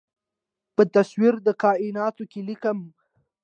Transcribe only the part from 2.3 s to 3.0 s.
کې ليکمه